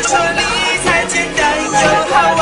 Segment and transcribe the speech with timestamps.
[0.00, 0.40] 人说理
[0.82, 1.70] 财简单又
[2.08, 2.40] 好玩，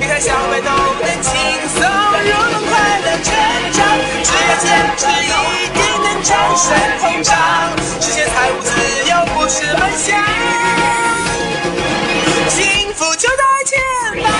[0.00, 0.68] 别看小白都
[1.00, 1.30] 能轻
[1.68, 3.30] 松入门，快乐成
[3.72, 3.78] 长。
[4.24, 4.66] 只要坚
[4.96, 6.66] 持，一定能战胜
[6.98, 7.30] 通胀，
[8.00, 8.70] 实现财务自
[9.08, 10.18] 由不是梦想，
[12.48, 13.78] 幸福就在前
[14.24, 14.32] 方。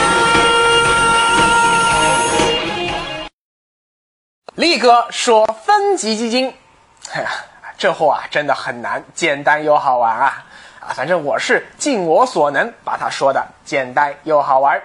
[4.56, 6.52] 力哥说分级基金，
[7.12, 7.30] 哎呀，
[7.78, 10.44] 这货啊真的很难，简单又好玩啊
[10.80, 10.92] 啊！
[10.94, 14.80] 反正我是尽我所能把它说的简单又好玩。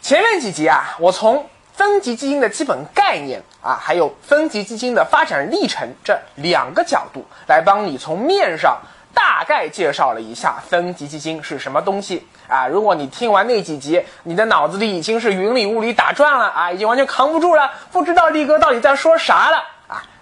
[0.00, 8.78] 前面几集啊，我从分级基金的基本概念啊，还有分级基金的发展历程这两个角度来帮你从面上
[9.12, 12.68] 大概介绍了一下分级基金是什么东西啊。
[12.68, 19.64] 如果你听完那几集，你的脑子里已经是云里雾里打转了啊，已经完全扛不住了，不知道力哥到底在说啥了，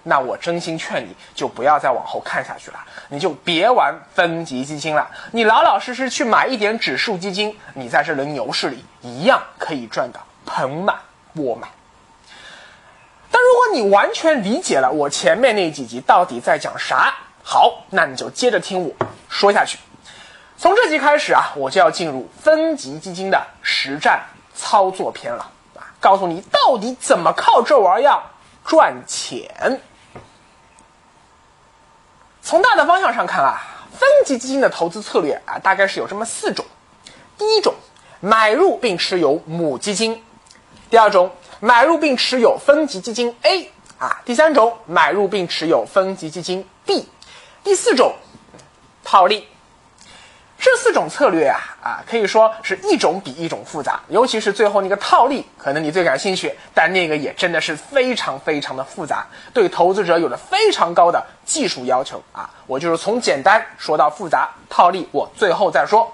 [0.07, 2.77] 那我真心劝你就不要再往后看下去了，
[3.09, 10.95] 你就别玩分级基金了，你老老实实去买一点指数基金，你在这轮牛市里一样可以赚得盆满
[11.33, 11.67] 钵满。
[13.31, 18.93] 但如果你完全理解了我前面那几集到底在讲啥，好，那你就接着听我
[19.27, 19.79] 说下去。
[20.57, 28.21] 从这集开始啊，我就要进入分级基金的实战操作篇了啊，告诉你到底怎么靠这玩意儿
[28.63, 29.81] 赚钱。
[32.45, 33.59] 从大的方向上看啊，
[33.91, 36.63] 分级基金的投资策略啊，大概是有这么四种。
[37.39, 37.73] 第一种，
[38.19, 40.21] 买入并持有母基金；
[40.91, 47.07] 第二种，买入并持有分级基金 A 啊；第三种，买入并持有分级基金 B；
[47.63, 48.13] 第四种，
[49.03, 49.47] 套利。
[50.65, 62.49] 这四种策略啊啊，可以说是一种比一种复杂，尤其是最后那个套利，可能你最感兴趣，但那个也真的是非常非常的复杂，对投资者有着非常高的技术要求啊。
[62.65, 66.11] 我就是从简单说到复杂，套利我最后再说。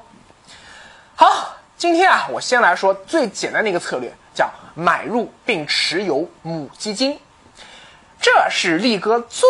[1.15, 7.17] 好，今天啊，我先来说最简单的一个策略，叫买入并持有母基金，
[8.19, 9.47] 这是力哥最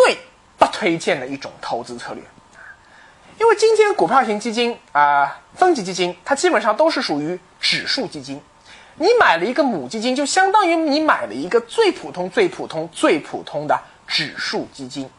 [0.56, 2.22] 不推荐的一种投资策略。
[3.42, 8.40] 因为今天股票型基金啊、分级基金，它基本上都是属于指数基金。
[8.94, 13.76] 你买了一个母基金，就相当于你买了一个最普通、最普通、最普通的
[14.06, 15.10] 指数基金。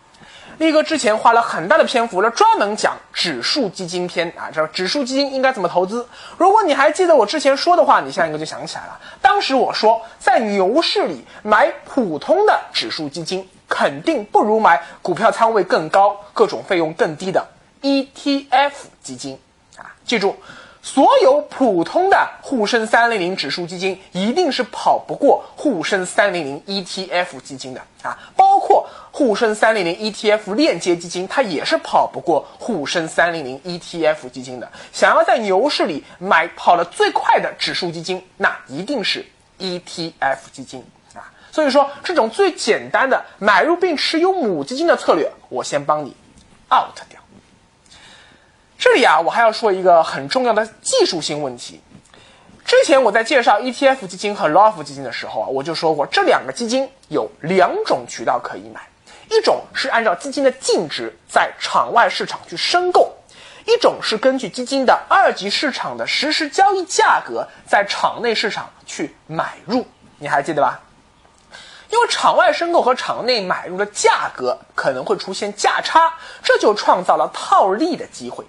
[0.58, 6.08] 力哥之前花了很大的篇幅了，专门讲指数基金篇啊，这指数基金应该怎么投资。
[6.38, 8.98] 如果你还记得我之前说的话，你现在应该就想起来了。
[9.22, 17.46] 当时我说，在牛市里买普通的指数基金，肯定不如买股票仓位更高、各种费用更低的。
[17.84, 18.72] ETF
[19.04, 19.38] 基金
[19.78, 20.36] 啊，记住，
[20.82, 34.72] 所有普通的沪深三零零指数基金一定是跑不过沪深三零零 ETF 基金的啊，包括沪深三零零 ETF 链接基金，它也是跑不过沪深三零零 ETF 基金的。
[34.92, 39.26] 想要在牛市里买跑得最快的指数基金，那一定是
[39.60, 40.84] ETF 基金
[41.14, 41.32] 啊。
[41.52, 46.16] 所以说，这种最简单的买入并持有母基金的策略，我先帮你
[46.72, 47.23] out 掉。
[48.84, 51.80] 这里啊，我还要说一个很重要的技术性问题。
[52.66, 58.82] 之前我在介绍 ETF 基金和 LOF 基金的时候啊，我就说过，这两个基金有两种渠道可以买，
[59.32, 63.10] 一种是按照基金的净值在场外市场去申购，
[63.66, 69.88] 一种是根据基金的二级市场的实时交易价格在场内市场去买入。
[70.18, 70.82] 你还记得吧？
[71.90, 78.44] 因为场外申购和场内买入的价格可能会出现价差，这就创造了套利的机会。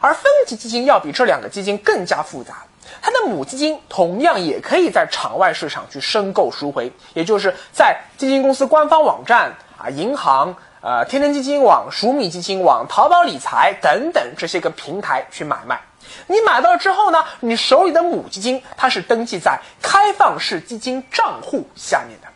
[0.00, 2.64] 而分级基金要比这两个基金更加复杂，
[3.02, 15.80] 它的母基金同样也可以在场外市场去申购赎回，也就是在基金公司官方网站啊、银行、呃、天天基金网、熟米基金网、淘宝理财等等这些个平台去买卖。
[16.26, 22.28] 你买到之后呢，你手里的母基金它是登记在开放式基金账户下面的。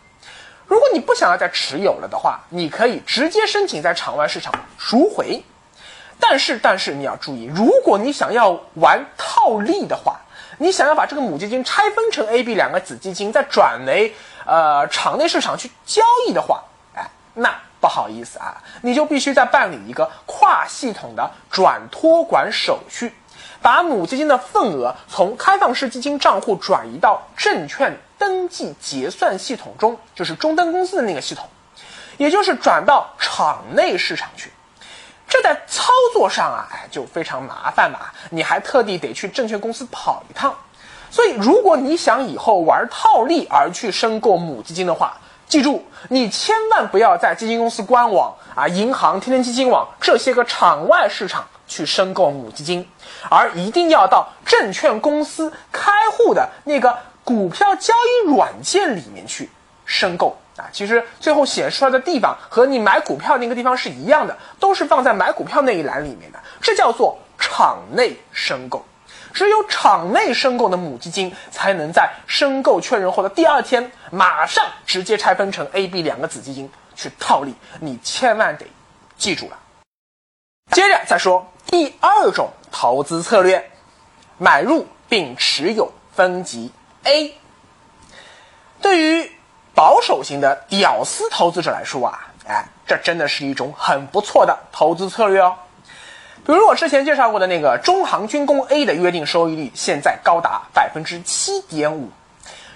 [0.66, 5.42] 如果你不想要再持有了的话，你可以直接申请在场外市场赎回。
[6.20, 10.20] 但是，但是你要注意，如果你想要玩套利的话，
[10.58, 14.14] 你想要把这个母基金拆分成 A、B 两个子基金，再转为
[14.46, 16.62] 呃场内市场去交易的话，
[16.94, 17.04] 哎，
[17.34, 23.12] 那不好意思啊，你就必须再办理一个跨系统的转托管手续，
[23.60, 31.46] 把母基金的份额从开放式基金账户转移到证券登记结算系统中，就是中登公司的那个系统，
[32.16, 34.50] 也就是转到场内市场去。
[35.34, 37.98] 这在操作上啊，哎，就非常麻烦嘛。
[38.30, 40.54] 你还特地得去证券公司跑一趟。
[41.10, 45.16] 所以，如果你想以后玩套利而去申购母基金的话，
[45.48, 52.88] 记住，你千万不要在基金公司官网啊、银行、天天基金网这些个场外市场去申购母基金，
[53.28, 59.50] 而一定要到证券公司开户的那个股票交易软件里面去
[59.84, 60.68] 申购啊。
[60.72, 68.84] 其实最后显示出来的地方和你买股票那个地方是一样的，都是放在买股票那一栏里面的，这叫做场内申购。
[69.32, 77.52] 只有场内申购的母基金，才能在申购确认后的第二天，马上直接拆分成 A、B 两个子基金去套利。
[77.80, 78.64] 你千万得
[79.18, 79.58] 记住了。
[80.70, 83.72] 接着再说第二种投资策略，
[84.38, 86.70] 买入并持有分级
[87.02, 87.36] A。
[88.80, 89.32] 对于
[89.74, 95.54] 保守型的屌丝投资者来说啊，哎，这真的是一种很不错的投资策略哦。
[96.46, 102.10] 比如我之前介绍过的那个中航军工 A 的约定收益率，现在高达百分之七点五，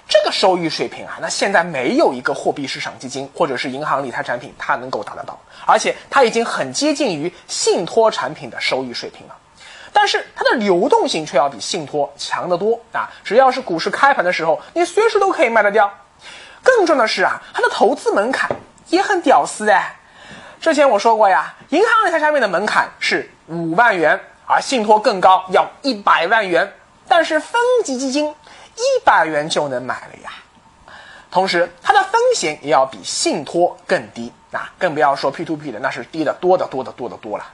[0.07, 9.35] 这个收益水平啊，那现在没有一个货币市场基金或者是银行理财产品它能够达得到，而且它已经很接近于信托产品的收益水平了。
[9.93, 13.09] 但是它的流动性却要比信托强得多啊！
[13.23, 15.91] 只要是股市开盘的时候，你随时都可以卖得掉。
[16.63, 18.49] 更重要的是啊，它的投资门槛
[18.89, 19.95] 也很屌丝哎。
[20.59, 23.29] 之前我说过呀，银行理财产品的门槛是。
[23.51, 26.71] 五万元，而信托更高，要一百万元。
[27.07, 30.31] 但是分级基金一百元就能买了呀。
[31.31, 37.45] 同时，它的风险也要比信托更低啊，更不要说 P to P 的，那是低的多的多的多的多了。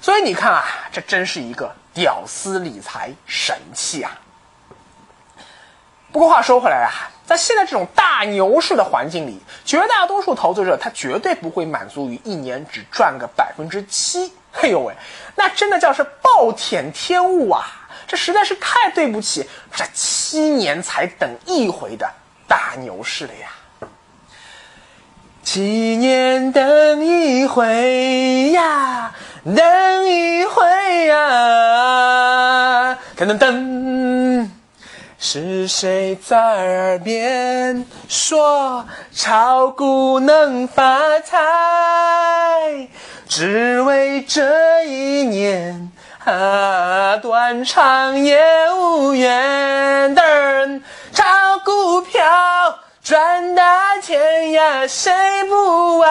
[0.00, 4.12] 所以你看啊，这真是一个屌丝理财神器啊。
[6.12, 14.32] 不过话说回来啊，在现在这种大牛市的环境里，绝大多数投资者他绝对不会满足于一年只赚个百分之七。
[14.50, 14.94] 嘿呦喂，
[15.36, 17.66] 那真的叫是暴殄天物啊！
[18.06, 19.46] 这实在是太对不起
[19.76, 22.10] 这七年才等一回的
[22.48, 23.50] 大牛市了呀！
[25.42, 29.12] 七年等一回呀，
[29.44, 33.77] 等一回呀，噔噔噔，
[35.30, 42.88] 是谁在耳边说炒股能发财？
[43.28, 45.92] 只为这一年
[46.24, 48.40] 啊，断肠也
[48.72, 50.22] 无缘的
[51.12, 51.24] 炒
[51.62, 55.12] 股票赚大钱呀，谁
[55.44, 56.10] 不玩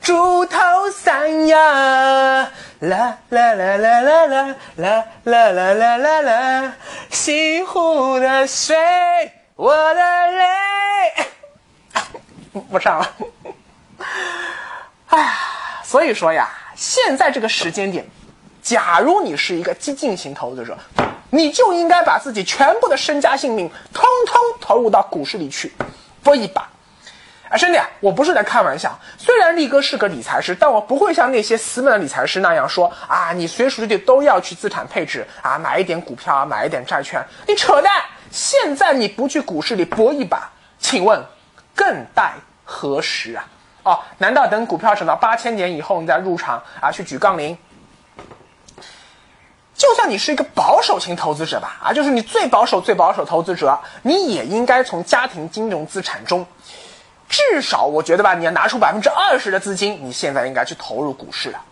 [0.00, 0.58] 猪头
[0.92, 2.50] 三呀？
[2.82, 6.74] 啦啦啦啦啦啦啦啦啦啦啦啦，
[7.10, 8.76] 西湖的水，
[9.54, 10.42] 我的泪，
[12.68, 13.08] 不唱了，
[15.06, 15.32] 哎呀。
[15.84, 18.04] 所以说呀，现在这个时间点，
[18.62, 20.76] 假如你是一个激进型投资者，
[21.30, 25.70] 你就应该把自己全部的身家性命通通投入到股市里去，
[26.24, 26.68] 搏一把。
[27.52, 28.98] 啊，兄弟，我不是在开玩笑。
[29.18, 37.22] 虽然力哥是个理财师，但我不会像那些死板的理财师那样说啊，你随时随地都要去资产配置啊，买一点股票啊，买一点债券。
[37.46, 37.92] 你扯淡！
[38.30, 41.22] 现在你不去股市里搏一把，请问
[41.74, 42.32] 更待
[42.64, 43.44] 何时啊？
[43.82, 46.90] 哦，难道等股票涨到八千点以后你再入场啊？
[46.90, 47.58] 去举杠铃？
[49.74, 56.46] 就算你是一个保守型投资者吧，啊，就是你最保守、最保守投资者，你也应该从家庭金融资产中，
[57.32, 61.62] 至少我觉得吧，你要拿出百分之二十的资金，你现在应该去投入股市了。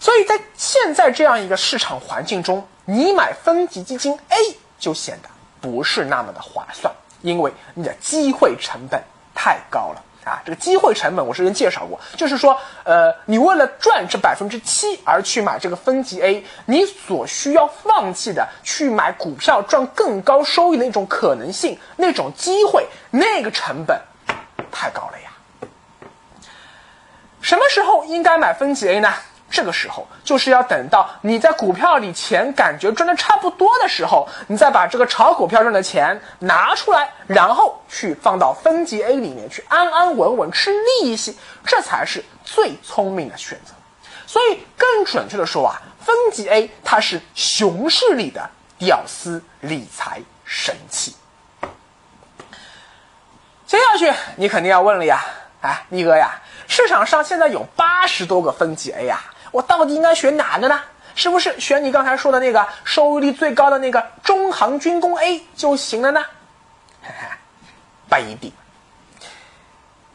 [0.00, 4.36] 所以在现在这样一个市场环境中，你买分级基金 A
[4.80, 5.28] 就显得
[5.60, 9.00] 不是那么的划算，因为你的机会成本
[9.32, 10.02] 太高了。
[10.24, 24.00] 啊，这个机会成本我之前介绍过，就是说，呃，你为了赚这百分之七而去买这个分级 A，你所需要放弃的去买股票赚更高收益的那种可能性、那种机会、那个成本，
[24.74, 25.30] 太高了呀。
[27.40, 29.14] 什么时候应该买分级 A 呢？
[29.50, 43.74] 这个时候就是要等到你在股票里钱感觉赚的差不多的时候，你再把这个炒股票赚的钱拿出来，然后去放到分级 A 里面去安安稳稳吃利息，这才是最聪明的选择。
[44.26, 51.14] 所以更准确的说啊，分级 A 它是熊市里的屌丝理财神器。
[53.66, 55.24] 接下去你肯定要问了呀，
[55.62, 59.20] 哎，力哥呀，市场上现在有八十多个分级 A 呀。
[59.50, 60.80] 我到底应该选哪个呢？
[61.14, 66.24] 是不是选你刚才说的那个收益率最高的那个中航军工 A 就行了呢？
[68.10, 68.52] 不一定，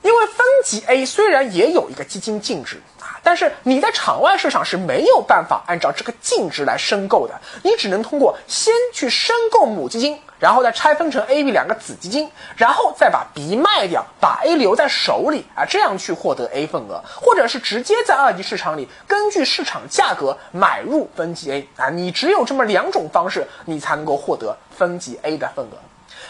[0.02, 2.82] 因为分级 A 虽然也有一个基金净值，
[3.30, 25.78] 但是你在场外市场是没有办法按照这个净值来申购的，你只能通过先去申购母基金，然后再拆分成 A、B 两个子基金，然后再把 B 卖掉，把 A 留在手里啊，这样去获得 A 份额，或者是直接在二级市场里根据市场价格买入分级 A 啊，你只有这么两种方式，你才能够获得分级 A 的份额。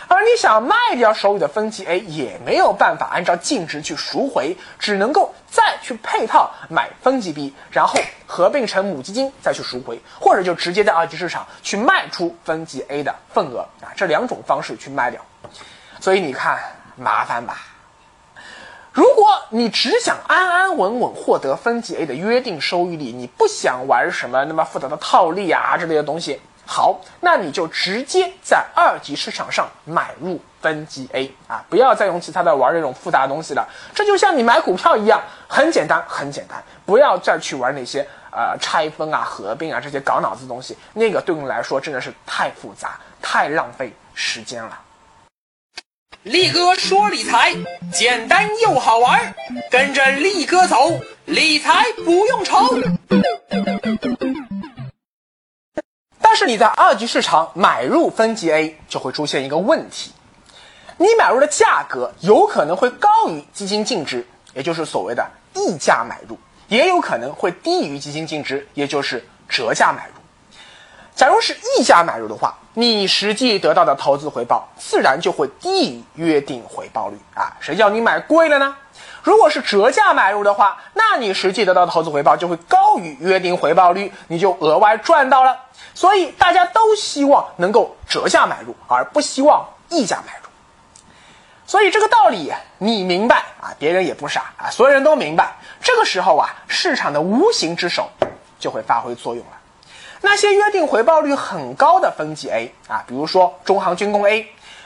[0.10, 15.22] 而你想卖掉手里的分级 A，也没有办法按照净值去赎回，只能够再去配套买分级 B，然后合并成母基金再去赎回，或者就直接在二级市场去卖出分级 A 的份额啊，这两种方式去卖掉。
[16.00, 16.60] 所以你看
[16.96, 17.58] 麻烦吧？
[18.92, 26.42] 如果你只想安安稳稳获得分级 A 的约定收益率，你不想玩什么那么复杂的套利啊之类的东西。
[26.66, 33.68] 好，那你就直接在二级市场上买入分级 A 啊，不要再用其他的玩这种复杂的东西了。
[33.96, 36.64] 这就像你买股票一样，很简单，很简单。
[36.86, 44.80] 不要再去玩那些呃拆分啊、合并啊这些搞脑子的东西，那个对我们来说真的是太复杂、太浪费时间了。
[46.24, 47.56] 力哥说理财
[47.92, 49.34] 简单又好玩，
[49.72, 52.78] 跟着力哥走，理财不用愁。
[56.22, 60.12] 但是你在二级市场买入分级 A 就会出现一个问题，
[60.98, 65.26] 你买入的价格有可能会高于基金净值，也就是所谓的
[65.60, 66.38] 溢价买入，
[66.70, 70.14] 也有可能会低于基金净值，也就是折价买入。
[71.16, 77.52] 假如是溢价买入的话，你实际得到的投资回报自然就会低于约定回报率啊！
[77.60, 78.74] 谁叫你买贵了呢？
[79.22, 85.60] 如果是折价买入的话，那你实际得到的投资回报就会高于约定回报率，你就额外赚到了。
[85.94, 90.49] 所以大家都希望能够折价买入，而不希望溢价买入。
[91.70, 95.56] 所以这个道理你明白啊，别人也不傻啊，所有人都明白。
[95.80, 98.10] 这个时候啊，市场的无形之手
[98.60, 99.52] 就会发挥作用了。
[100.22, 104.40] 那些约定回报率很高的分级 A 啊，比如说中航军工 A，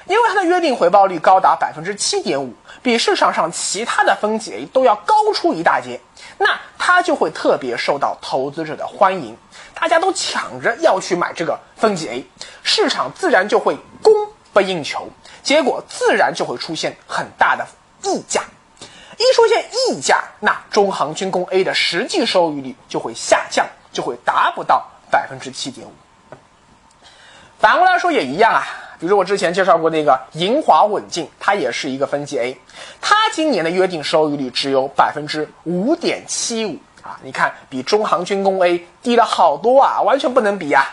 [0.07, 6.01] 因为它的约定回报率高达百分之七点五，比市场上其他的分级 A 都要高出一大截，
[6.37, 9.37] 那它就会特别受到投资者的欢迎。
[9.73, 12.25] 大家都抢着要去买这个分级 A，
[12.61, 14.13] 市场自然就会供
[14.51, 15.07] 不应求，
[15.43, 17.67] 结果自然就会出现很大的
[18.03, 18.41] 溢价。
[19.15, 25.91] 一出现溢价，那中航军工 A 的实际收益率就会下降，就会达不到百分之七点五。
[27.59, 28.65] 反过来说也一样啊，
[29.00, 32.57] 比如我之前介绍过那个银华稳进，它也是一个分级 A，
[33.00, 36.79] 它今年的约定收益率只有百分之五点七五。
[37.03, 40.88] 啊，你看，比中航军工 A 低了好多啊，完全不能比呀。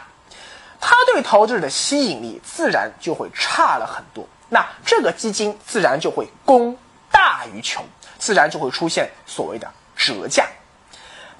[0.80, 4.28] 它对投资者的吸引力自然就会差了很多。
[4.50, 6.76] 那这个基金自然就会供
[7.10, 7.82] 大于求，
[8.18, 9.66] 自然就会出现所谓的
[9.96, 10.46] 折价。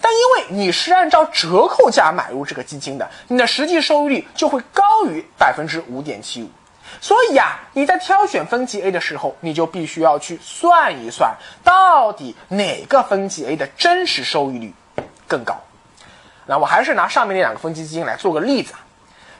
[0.00, 6.48] 但因为你是按照折扣价买入这个基金的，你的实际收益率就会高于百分之五点七五。
[7.00, 14.72] 所以呀，你在挑选分级 A 的时候，你就必须要去算一算，到底哪个分级 A 的真实收益率
[15.28, 15.60] 更高。
[16.46, 18.80] 那我还是拿上面那两个分级基金来做个例子啊。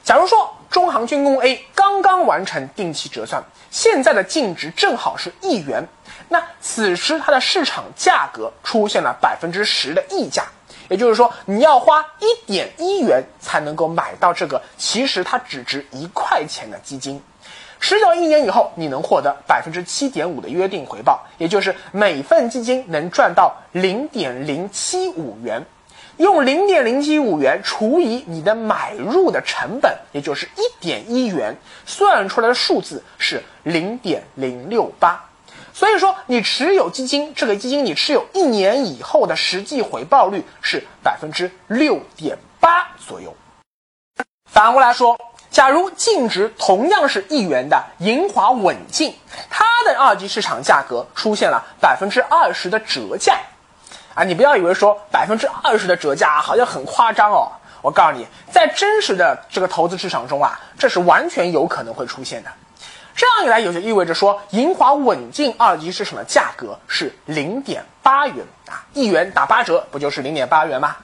[0.03, 5.87] 假如说中航军工 A 刚刚完成定期折算，现在的净值正好是一元，
[6.29, 10.45] 那此时它的市场价格出现了百分之十的溢价，
[10.89, 17.21] 也就是说你要花一点一元才能够买到这个其实它只值一块钱的基金。
[17.79, 25.65] 持有一年以后，你能获得百分之七点五的约定回报，也就是每份基金能赚到零点零七五元。
[26.17, 35.23] 用零点零七五元除以你的买入的成本，也就是一点一元，算出来的数字是零点零六八。
[35.73, 43.35] 所以说，你持有基金，这个基金你持有一年以后的实际回报率是百分之六点八左右。
[44.45, 45.17] 反过来说。
[45.51, 49.13] 假如净值同样是一元的银华稳进，
[49.49, 53.37] 它的二级市场价格出现了百分之二十的折价，
[54.13, 57.51] 啊，你不要以为说百分之二十的折价好像很夸张哦，
[57.81, 62.49] 我告诉你，在真实的这个投资市场中啊，这是完全有可能会出现的。
[63.15, 70.95] 这样一来，也就意味着说，银华稳进二级市场的价格是零点八元啊，一元打八折，不就是零点八元吗？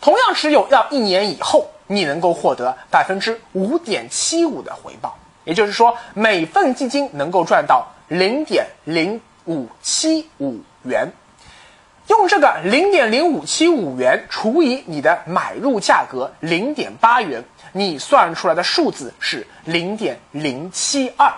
[0.00, 1.66] 同样持有要一年以后。
[1.92, 11.12] 你能够获得百分之五点七五的回报，也就是说，每份基金能够赚到零点零五七五元。
[12.10, 21.32] 用这个零点零五七五元除以你的买入价格零点八元，你算出来的数字是零点零七二。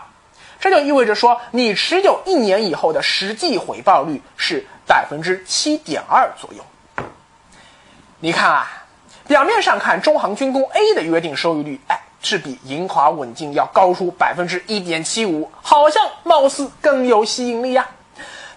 [0.59, 6.65] 这就意味着说，你持有一年以后的实际回报率是百分之七点二左右。
[8.21, 8.85] 你看啊，
[9.29, 17.87] 表面上看中航军工 A 的约定收益率，哎，是比银华稳进要高出百分之一点七五，好像貌似更有吸引力呀。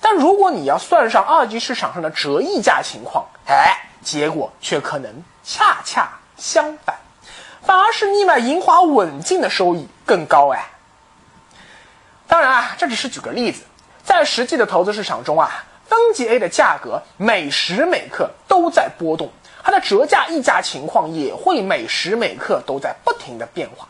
[0.07, 5.11] 但如果你要算上二级市场上的折溢价情况，哎，结果却可能
[5.43, 6.07] 恰恰
[6.37, 6.95] 相反，
[7.63, 10.63] 反而是你买银华稳进的收益更高哎。
[12.27, 13.63] 当然啊，这只是举个例子，
[14.03, 19.31] 在实际的投资市场中啊，分级 A 的价格每时每刻都在波动，
[19.63, 23.87] 它的折价溢价情况也会每时每刻都在不停的变化。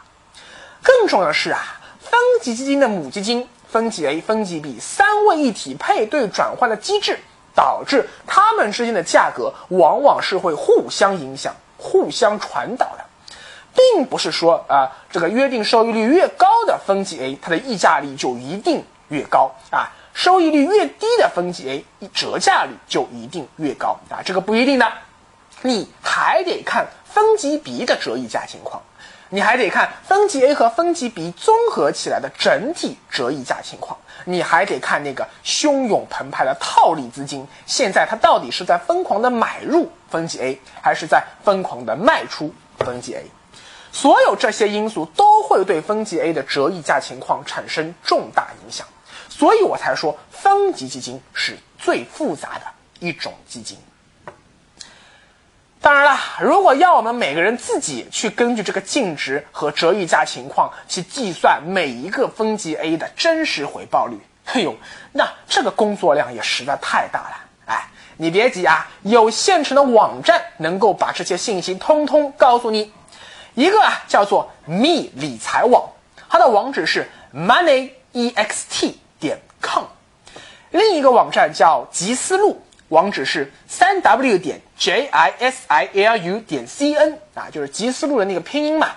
[0.81, 1.59] 更重要的是啊，
[1.99, 3.49] 分级基金的母基金。
[3.75, 7.19] 分级 A、分级 B 三位一体配对转换的机制，
[7.53, 13.03] 导致它们之间的价格往往是会互相影响、互相传导的，
[13.75, 24.89] 并不是说啊，这个约定收益率越高的分级 A，它的溢价率就一定越高啊；收益率越低的分级 A，折价率就一定越高啊，这个不一定的，
[25.63, 28.81] 你还得看分级 B 的折溢价情况。
[29.29, 43.23] 你还得看分级 A 和分级 B 综合起来的整体折溢价情况，你还得看那个汹涌澎湃的套利资金，现在它到底是在疯狂的买入分级 A，还是在疯狂的卖出分级 A？
[43.91, 48.85] 所有这些因素都会对分级 A 的折溢价情况产生重大影响，
[49.29, 52.65] 所以我才说分级基金是最复杂的
[52.99, 53.77] 一种基金。
[55.85, 64.75] 当然了，如果要我们每个人自己去根据这个净值和折溢价情况去计算每一个分级 A 的真实回报率，哎呦，
[65.11, 67.37] 那这个工作量也实在太大了。
[67.67, 67.87] 哎，
[68.17, 72.91] 你别急啊，有现成的网站能够把这些信息通通告诉你。
[73.53, 75.87] 一个啊叫做 Me 理财网，
[76.27, 79.83] 它的网址是 money.ext 点 com，
[80.71, 82.64] 另一个网站叫集思路。
[82.89, 88.91] 网址是三 w 点 j i s i l u 点 c n 啊，就是吉思路的那个拼音嘛。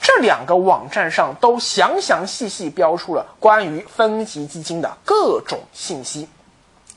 [0.00, 6.28] 这两个网站上都详详细细标出了关于分级基金的各种信息。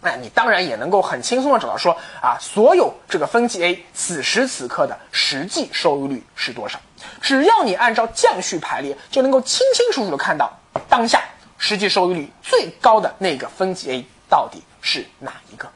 [0.01, 6.79] 那你当然也能够很轻松的找到说啊，所有这个分级 A 此时此刻的实际收益率是多少。
[7.21, 10.51] 只要你按照降序排列，就能够清清楚楚的看到
[10.87, 11.21] 当下
[11.57, 15.69] 实际收益率最高的那个分级 A 到底是哪一个。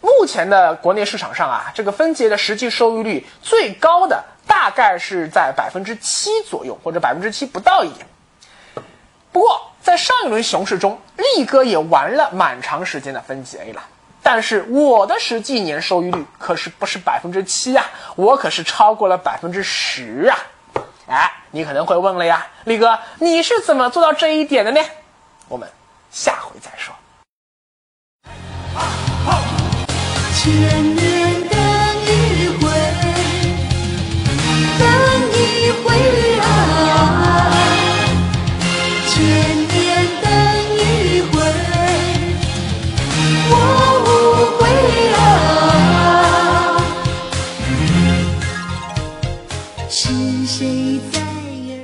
[0.00, 8.06] 目前的国内市场上啊，这个分级的实际收益率最高的大概是在百分之七左右，或者百分之七不到一点。
[9.32, 13.82] 不过在上一轮熊市中，力哥也玩了蛮长时间的分级 A 了，
[14.22, 17.84] 但是我的实际年收益率可是不是百分之七啊，
[18.16, 20.36] 我可是超过了百分之十啊！
[21.06, 24.80] 哎，你可能会问了呀，力哥你是怎么做到这一点的呢？
[25.48, 25.68] 我们
[26.10, 26.94] 下回再说。
[30.42, 30.89] 千